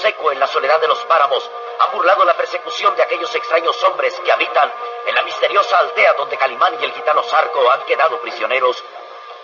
[0.00, 1.48] Seco en la soledad de los páramos,
[1.80, 4.72] ha burlado la persecución de aquellos extraños hombres que habitan
[5.06, 8.82] en la misteriosa aldea donde Calimán y el gitano Sarco han quedado prisioneros.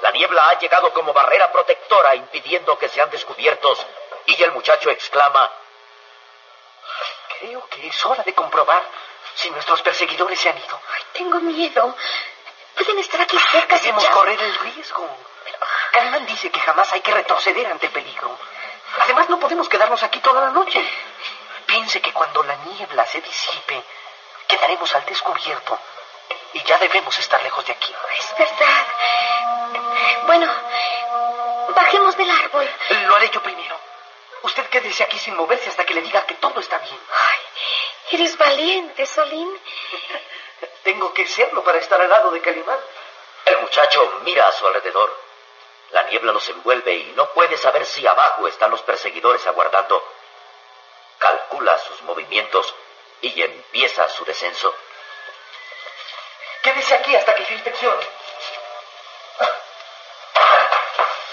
[0.03, 3.85] La niebla ha llegado como barrera protectora impidiendo que sean descubiertos
[4.27, 5.51] y el muchacho exclama,
[7.39, 8.83] Creo que es hora de comprobar
[9.35, 10.81] si nuestros perseguidores se han ido.
[10.95, 11.95] Ay, tengo miedo.
[12.75, 13.79] Pueden estar aquí cerca.
[13.79, 15.07] Debemos correr el riesgo.
[15.93, 18.39] Calimán dice que jamás hay que retroceder ante el peligro.
[19.01, 20.83] Además, no podemos quedarnos aquí toda la noche.
[21.67, 23.83] Piense que cuando la niebla se disipe,
[24.47, 25.79] quedaremos al descubierto.
[26.53, 27.95] Y ya debemos estar lejos de aquí.
[28.19, 28.87] Es verdad.
[30.27, 30.53] Bueno,
[31.75, 32.69] bajemos del árbol.
[33.07, 33.79] Lo haré yo primero.
[34.43, 37.01] Usted quédese aquí sin moverse hasta que le diga que todo está bien.
[37.11, 37.39] Ay,
[38.13, 39.61] eres valiente, Solín.
[40.85, 42.79] Tengo que serlo para estar al lado de Calimán.
[43.45, 45.26] El muchacho mira a su alrededor.
[45.91, 50.03] La niebla los envuelve y no puede saber si abajo están los perseguidores aguardando.
[51.19, 52.75] Calcula sus movimientos
[53.21, 54.75] y empieza su descenso.
[56.63, 58.07] Quédese aquí hasta que yo inspeccione.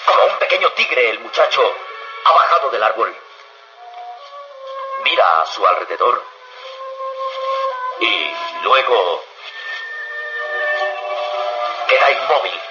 [0.06, 1.76] Como un pequeño tigre, el muchacho
[2.26, 3.16] ha bajado del árbol.
[5.04, 6.24] Mira a su alrededor.
[8.00, 9.24] Y luego
[11.88, 12.62] queda inmóvil,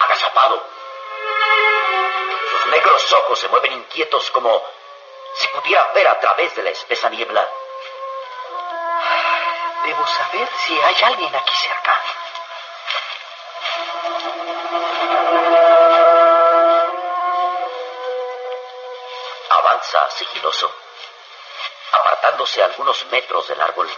[0.00, 0.79] agazapado
[2.70, 4.62] negros ojos se mueven inquietos como
[5.34, 7.48] si pudiera ver a través de la espesa niebla.
[9.84, 12.02] Debo saber si hay alguien aquí cerca.
[19.50, 20.72] Avanza sigiloso,
[21.92, 23.90] apartándose algunos metros del árbol.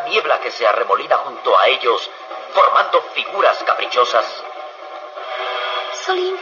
[0.05, 2.11] niebla que se arremolina junto a ellos,
[2.53, 4.27] formando figuras caprichosas.
[6.05, 6.39] Solín,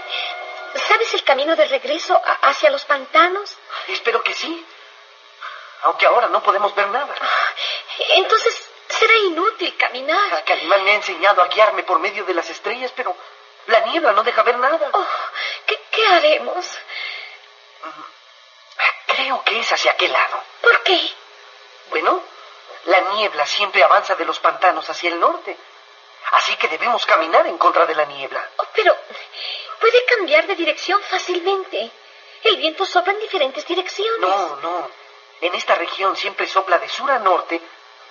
[0.89, 3.57] ¿sabes el camino de regreso hacia los pantanos?
[3.89, 4.67] Espero que sí.
[5.83, 7.15] Aunque ahora no podemos ver nada.
[8.15, 10.45] Entonces será inútil caminar.
[10.45, 13.17] Calimán me ha enseñado a guiarme por medio de las estrellas, pero
[13.67, 14.91] la niebla no deja ver nada.
[14.93, 15.07] Oh,
[15.67, 16.67] ¿qué, qué haremos?
[19.07, 20.43] Creo que es hacia aquel lado.
[20.61, 21.01] ¿Por qué?
[21.91, 22.23] Bueno,
[22.85, 25.57] la niebla siempre avanza de los pantanos hacia el norte.
[26.33, 28.49] Así que debemos caminar en contra de la niebla.
[28.57, 28.97] Oh, pero
[29.81, 31.91] puede cambiar de dirección fácilmente.
[32.43, 34.21] El viento sopla en diferentes direcciones.
[34.21, 34.91] No, no.
[35.41, 37.61] En esta región siempre sopla de sur a norte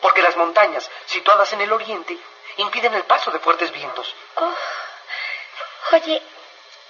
[0.01, 2.17] porque las montañas, situadas en el oriente,
[2.57, 4.13] impiden el paso de fuertes vientos.
[4.35, 4.53] Oh,
[5.93, 6.21] oye,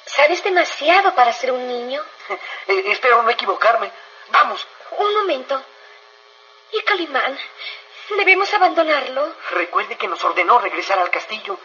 [0.06, 2.04] ¿sabes demasiado para ser un niño?
[2.68, 3.92] Eh, espero no equivocarme.
[4.30, 4.66] Vamos,
[4.98, 5.62] Un momento.
[6.72, 7.38] ¿Y Calimán?
[8.18, 9.36] ¿Debemos abandonarlo?
[9.52, 11.58] recuerde que nos ordenó regresar al castillo.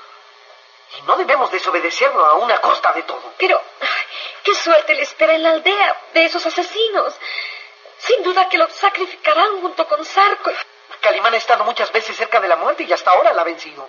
[0.99, 3.35] Y no debemos desobedecerlo a una costa de todo.
[3.39, 3.61] Pero,
[4.45, 7.15] ¿qué suerte le espera en la aldea de esos asesinos?
[7.99, 10.51] Sin duda que lo sacrificarán junto con Sarko.
[11.01, 13.89] Calimán ha estado muchas veces cerca de la muerte y hasta ahora la ha vencido.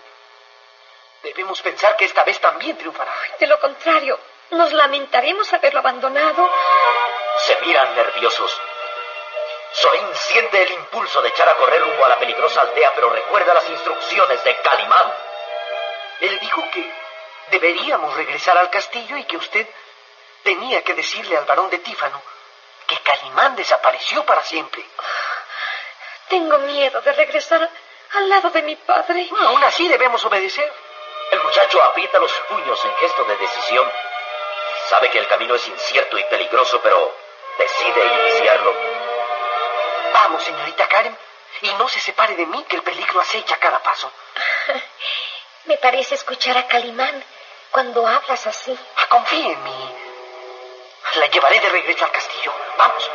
[1.23, 3.11] Debemos pensar que esta vez también triunfará.
[3.39, 4.19] De lo contrario,
[4.51, 6.49] nos lamentaremos haberlo abandonado.
[7.45, 8.59] Se miran nerviosos.
[9.71, 13.53] Solín siente el impulso de echar a correr rumbo a la peligrosa aldea, pero recuerda
[13.53, 15.13] las instrucciones de Calimán.
[16.21, 16.91] Él dijo que
[17.51, 19.67] deberíamos regresar al castillo y que usted
[20.43, 22.21] tenía que decirle al varón de Tífano
[22.87, 24.83] que Calimán desapareció para siempre.
[26.29, 27.69] Tengo miedo de regresar
[28.13, 29.29] al lado de mi padre.
[29.45, 30.71] Aún así debemos obedecer.
[31.31, 33.91] El muchacho aprieta los puños en gesto de decisión.
[34.87, 37.13] Sabe que el camino es incierto y peligroso, pero
[37.57, 39.06] decide iniciarlo.
[40.19, 41.15] Vamos, señorita Karen,
[41.61, 44.11] y no se separe de mí que el peligro acecha a cada paso.
[45.65, 47.23] Me parece escuchar a Calimán
[47.71, 48.75] cuando hablas así.
[49.09, 49.95] Confíe en mí.
[51.15, 52.51] La llevaré de regreso al castillo.
[52.77, 53.11] Vamos.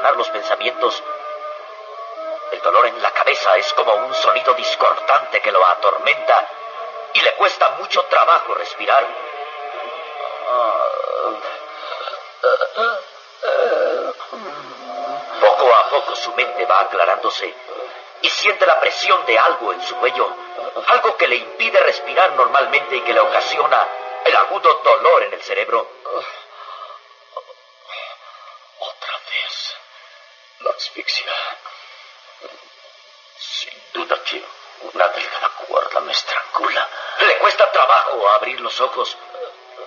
[0.00, 1.02] Los pensamientos.
[2.50, 6.48] El dolor en la cabeza es como un sonido discordante que lo atormenta
[7.14, 9.06] y le cuesta mucho trabajo respirar.
[15.40, 17.54] Poco a poco su mente va aclarándose
[18.22, 20.28] y siente la presión de algo en su cuello,
[20.88, 23.86] algo que le impide respirar normalmente y que le ocasiona
[24.24, 25.86] el agudo dolor en el cerebro.
[28.78, 29.76] Otra vez,
[30.60, 31.32] la asfixia.
[33.38, 34.44] Sin duda que
[34.92, 36.88] una delgada cuerda me estrangula.
[37.20, 39.16] Le cuesta trabajo abrir los ojos.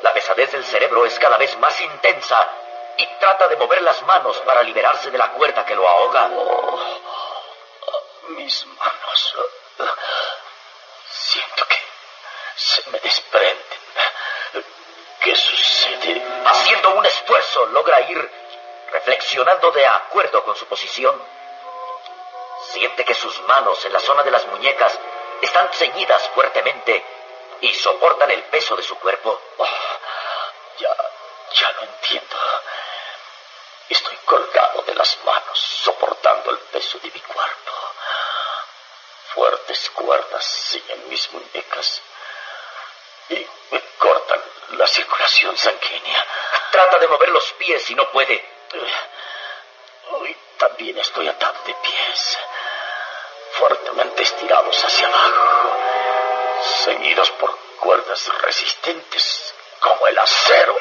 [0.02, 2.50] La pesadez del cerebro es cada vez más intensa
[2.98, 6.30] y trata de mover las manos para liberarse de la cuerda que lo ahoga.
[6.32, 7.02] Oh,
[8.30, 9.36] mis manos.
[11.10, 11.80] Siento que
[12.56, 13.80] se me desprenden.
[15.22, 16.24] ¿Qué sucede?
[16.46, 18.45] Haciendo un esfuerzo logra ir
[18.92, 21.22] reflexionando de acuerdo con su posición.
[22.72, 25.00] Siente que sus manos en la zona de las muñecas
[25.42, 27.06] están ceñidas fuertemente
[27.62, 29.40] y soportan el peso de su cuerpo.
[29.58, 29.68] Oh,
[30.78, 30.96] ya,
[31.54, 32.38] ya lo entiendo.
[33.90, 37.72] Estoy colgado de las manos, soportando el peso de mi cuerpo.
[39.34, 42.02] Fuertes cuerdas siguen mis muñecas
[43.30, 46.26] y me cortan la circulación sanguínea.
[46.72, 48.55] Trata de mover los pies y no puede.
[50.12, 52.38] Hoy también estoy atado de pies,
[53.52, 55.78] fuertemente estirados hacia abajo,
[56.84, 60.76] ceñidos por cuerdas resistentes como el acero.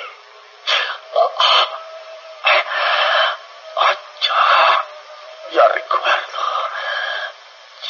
[3.77, 3.99] Ah,
[5.53, 6.39] ya, recuerdo.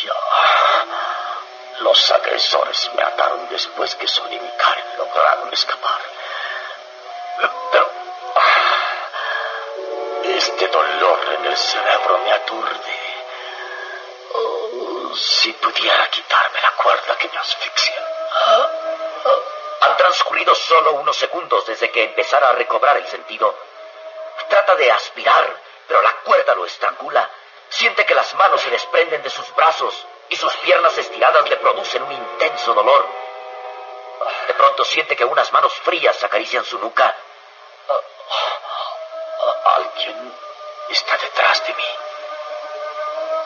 [0.03, 0.15] Ya.
[1.81, 6.01] Los agresores me ataron después que Son y Karen lograron escapar.
[7.71, 7.84] Pero
[10.49, 12.93] este dolor en el cerebro me aturde.
[14.35, 17.95] Oh, si pudiera quitarme la cuerda que me asfixia.
[19.81, 23.55] Han transcurrido solo unos segundos desde que empezara a recobrar el sentido.
[24.49, 27.31] Trata de aspirar, pero la cuerda lo estrangula.
[27.71, 32.03] Siente que las manos se desprenden de sus brazos y sus piernas estiradas le producen
[32.03, 33.07] un intenso dolor.
[34.47, 37.15] De pronto siente que unas manos frías acarician su nuca.
[39.95, 40.35] Alguien
[40.89, 41.85] está detrás de mí.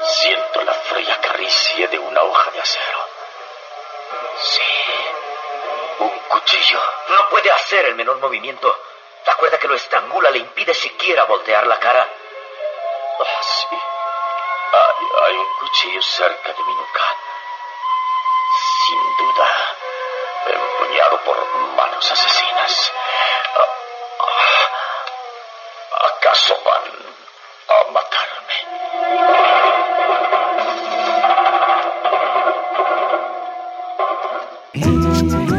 [0.03, 2.99] Siento la fría caricia de una hoja de acero.
[4.39, 4.63] Sí,
[5.99, 6.83] un cuchillo.
[7.09, 8.75] No puede hacer el menor movimiento.
[9.27, 12.09] La cuerda que lo estrangula le impide siquiera voltear la cara.
[13.21, 13.77] Ah, sí.
[14.73, 17.17] Hay, hay un cuchillo cerca de mi nuca.
[18.87, 19.77] Sin duda,
[20.47, 22.93] empuñado por manos asesinas.
[26.51, 26.85] Ah, ah, ¿Acaso van
[27.69, 28.57] a matarme?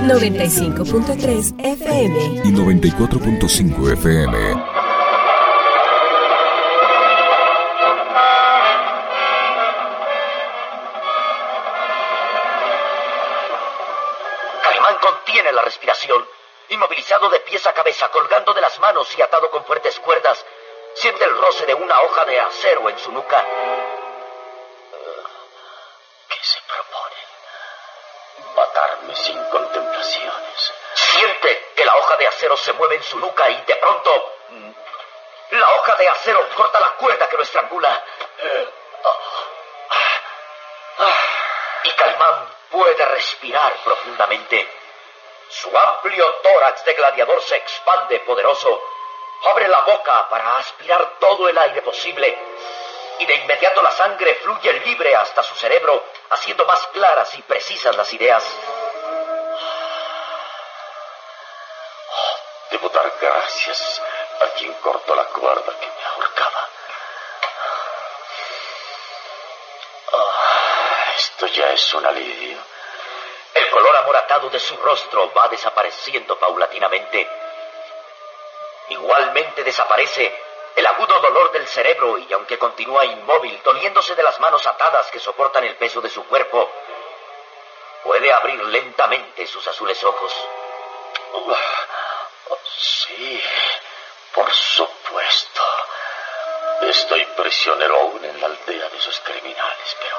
[0.07, 4.35] 95.3 FM y 94.5 FM.
[14.63, 16.25] Calimán contiene la respiración.
[16.69, 19.78] Inmovilizado de pies a cabeza, colgando de las manos y atado con cuerdas,
[21.65, 23.45] de una hoja de acero en su nuca.
[26.27, 28.55] ¿Qué se proponen?
[28.55, 30.73] Matarme sin contemplaciones.
[30.93, 34.35] Siente que la hoja de acero se mueve en su nuca y de pronto
[35.51, 38.03] la hoja de acero corta la cuerda que lo estrangula.
[41.83, 44.69] Y Calimán puede respirar profundamente.
[45.49, 48.81] Su amplio tórax de gladiador se expande poderoso.
[49.45, 52.37] Abre la boca para aspirar todo el aire posible.
[53.19, 57.95] Y de inmediato la sangre fluye libre hasta su cerebro, haciendo más claras y precisas
[57.95, 58.43] las ideas.
[62.71, 64.01] Debo dar gracias
[64.41, 66.69] a quien cortó la cuerda que me ahorcaba.
[70.13, 72.57] Ah, esto ya es un alivio.
[73.53, 77.38] El color amoratado de su rostro va desapareciendo paulatinamente.
[78.89, 80.33] Igualmente desaparece
[80.75, 85.19] el agudo dolor del cerebro y aunque continúa inmóvil, doliéndose de las manos atadas que
[85.19, 86.69] soportan el peso de su cuerpo,
[88.03, 90.33] puede abrir lentamente sus azules ojos.
[92.77, 93.43] Sí,
[94.33, 95.61] por supuesto.
[96.81, 100.17] Estoy prisionero aún en la aldea de esos criminales, pero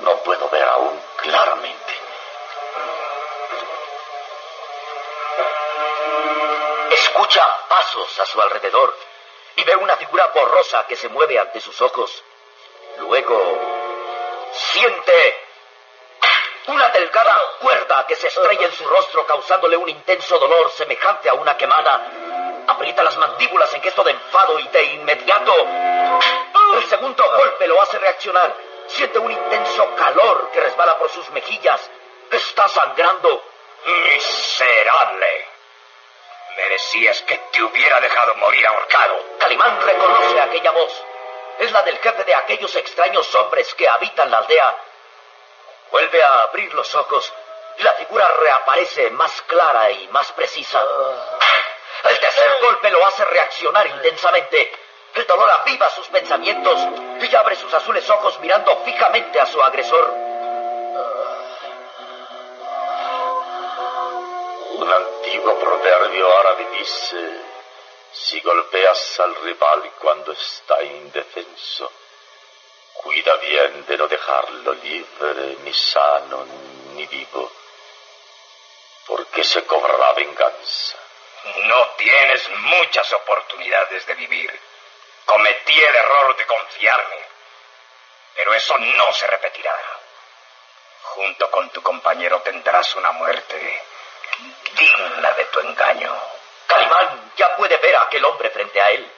[0.00, 1.89] no puedo ver aún claramente.
[7.30, 8.92] Escucha pasos a su alrededor
[9.54, 12.24] y ve una figura borrosa que se mueve ante sus ojos.
[12.98, 13.40] Luego
[14.50, 15.46] siente
[16.66, 21.34] una delgada cuerda que se estrella en su rostro causándole un intenso dolor semejante a
[21.34, 22.64] una quemada.
[22.66, 25.54] Aprieta las mandíbulas en gesto de enfado y de inmediato.
[26.74, 28.56] El segundo golpe lo hace reaccionar.
[28.88, 31.88] Siente un intenso calor que resbala por sus mejillas.
[32.32, 33.40] Está sangrando.
[33.86, 35.49] Miserable.
[36.60, 39.24] Merecías que te hubiera dejado morir ahorcado.
[39.38, 41.04] Calimán reconoce aquella voz.
[41.58, 44.76] Es la del jefe de aquellos extraños hombres que habitan la aldea.
[45.90, 47.32] Vuelve a abrir los ojos
[47.78, 50.84] y la figura reaparece más clara y más precisa.
[52.08, 54.72] El tercer golpe lo hace reaccionar intensamente.
[55.14, 56.78] El dolor aviva sus pensamientos
[57.20, 60.29] y abre sus azules ojos mirando fijamente a su agresor.
[64.80, 67.18] Un antiguo proverbio árabe dice,
[68.12, 71.92] si golpeas al rival cuando está indefenso,
[72.94, 76.46] cuida bien de no dejarlo libre, ni sano,
[76.94, 77.52] ni vivo,
[79.06, 80.96] porque se cobrará venganza.
[81.64, 84.60] No tienes muchas oportunidades de vivir.
[85.26, 87.18] Cometí el error de confiarme,
[88.34, 89.76] pero eso no se repetirá.
[91.02, 93.82] Junto con tu compañero tendrás una muerte
[94.76, 96.14] digna de tu engaño.
[96.66, 99.10] Calimán ya puede ver a aquel hombre frente a él.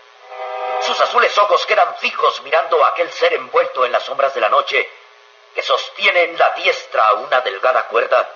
[0.81, 4.49] Sus azules ojos quedan fijos mirando a aquel ser envuelto en las sombras de la
[4.49, 4.91] noche
[5.55, 8.29] que sostiene en la diestra una delgada cuerda.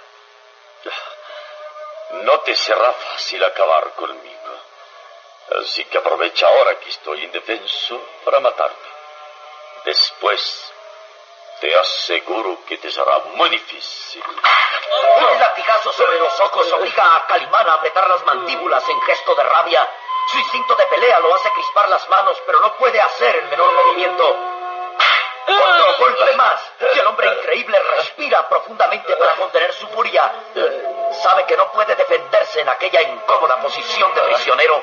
[2.11, 4.37] No te será fácil acabar conmigo.
[5.61, 8.77] Así que aprovecha ahora que estoy indefenso para matarme.
[9.85, 10.73] Después,
[11.61, 14.23] te aseguro que te será muy difícil.
[14.23, 19.43] Un latigazo sobre los ojos obliga a Calimán a apretar las mandíbulas en gesto de
[19.43, 19.89] rabia.
[20.31, 23.73] Su instinto de pelea lo hace crispar las manos, pero no puede hacer el menor
[23.73, 24.37] movimiento.
[25.49, 26.61] Otro golpe más.
[26.95, 30.31] Y el hombre increíble respira profundamente para contener su furia.
[31.23, 34.83] Sabe que no puede defenderse en aquella incómoda posición de prisionero.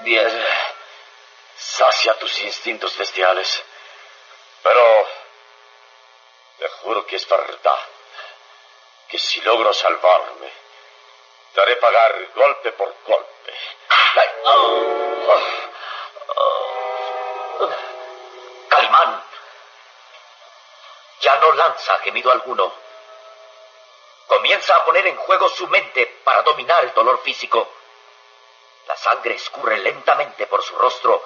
[0.00, 0.46] Bien.
[1.56, 3.64] Sacia tus instintos bestiales.
[4.66, 5.06] Pero
[6.58, 7.78] te juro que es verdad.
[9.08, 10.50] Que si logro salvarme,
[11.54, 13.54] te haré pagar golpe por golpe.
[18.68, 19.24] Calimán
[21.20, 22.72] ya no lanza gemido alguno.
[24.26, 27.72] Comienza a poner en juego su mente para dominar el dolor físico.
[28.88, 31.22] La sangre escurre lentamente por su rostro,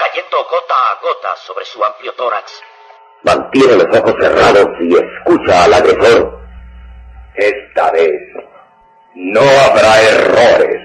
[0.00, 2.62] cayendo gota a gota sobre su amplio tórax.
[3.22, 6.40] Mantiene los ojos cerrados y escucha al agresor.
[7.34, 8.12] Esta vez
[9.14, 10.80] no habrá errores.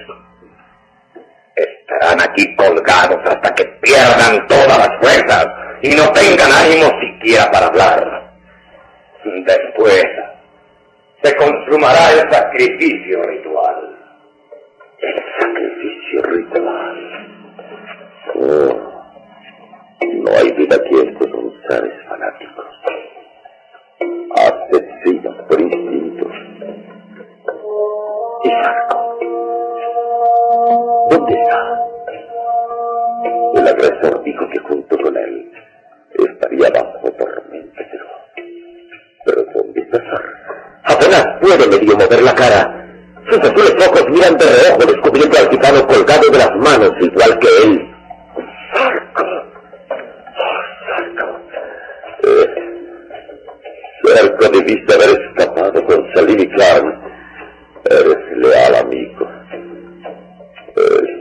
[1.54, 5.46] Estarán aquí colgados hasta que pierdan todas las fuerzas
[5.82, 8.32] y no tengan ánimo siquiera para hablar.
[9.24, 10.04] Después
[11.22, 13.96] se consumará el sacrificio ritual.
[14.98, 17.16] El sacrificio ritual.
[18.34, 18.85] Oh,
[22.08, 22.66] fanáticos.
[24.36, 26.28] Asesinos por instinto.
[28.44, 29.18] Y Sarko.
[31.10, 31.60] ¿Dónde está?
[33.54, 35.52] El agresor dijo que junto con él
[36.14, 38.06] estaría bajo tormenta, pero...
[39.24, 40.54] ¿Pero dónde está Sarko?
[40.84, 42.72] Apenas puede medio mover la cara.
[43.28, 47.48] Sus azules ojos miran de reojo descubriendo al gitano colgado de las manos igual que
[47.64, 47.75] él.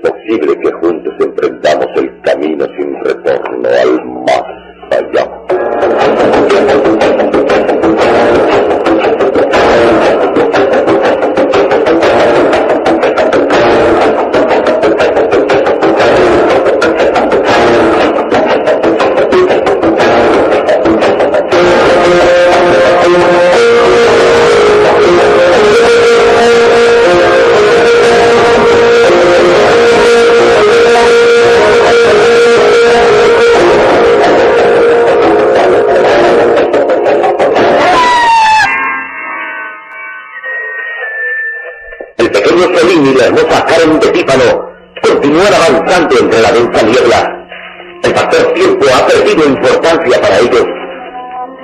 [0.05, 4.14] Es posible que juntos emprendamos el camino sin retorno al más
[42.17, 47.47] El pequeño Selim y la hermosa Karen de Tífano continúan avanzando entre la densa niebla.
[48.03, 50.65] El factor tiempo ha perdido importancia para ellos.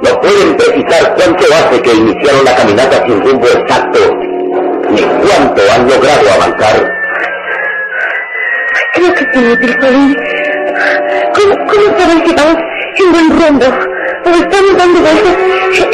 [0.03, 3.99] No pueden precisar cuánto hace que iniciaron la caminata sin rumbo exacto,
[4.89, 6.91] ni cuánto han logrado avanzar.
[8.93, 10.15] Creo que es inútil, Colin.
[11.33, 12.61] ¿Cómo, ¿Cómo saben que vamos
[12.97, 13.65] en buen rumbo?
[14.25, 15.35] ¿O estamos dando vueltas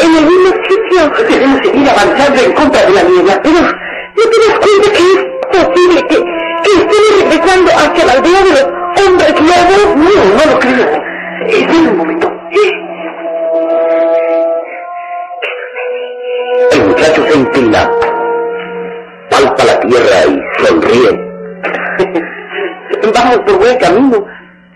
[0.04, 1.28] en el mismo sitio?
[1.30, 3.42] Debemos seguir avanzando en contra de la niebla.
[3.44, 3.87] Pero,
[4.18, 5.20] ¿no te das cuenta que es
[5.52, 6.18] posible que,
[6.64, 9.96] que regresando hacia la aldea de los hombres lobos.
[9.96, 10.88] No, no lo creo.
[11.48, 12.34] Espera un momento.
[16.72, 17.90] El muchacho se inclina,
[19.30, 21.28] palpa la tierra y sonríe.
[23.14, 24.26] Vamos por buen camino.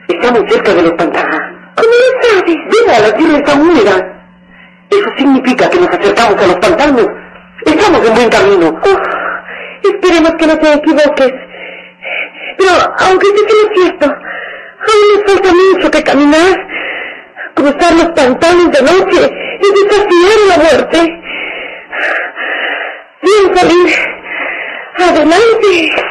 [0.08, 1.40] Estamos cerca de los pantanos.
[1.76, 2.44] ¿Cómo lo sabes?
[2.46, 4.08] Mira, la tierra está húmeda.
[4.90, 7.08] Eso significa que nos acercamos a los pantanos.
[7.66, 8.82] Estamos en buen camino.
[9.90, 11.34] Esperemos que no te equivoques.
[12.58, 16.68] Pero, aunque sé que no es cierto, aún nos falta mucho que caminar.
[17.54, 21.22] Cruzar los pantanos de noche y desafiar la muerte.
[23.22, 23.94] Bien, salir.
[24.98, 26.11] Adelante.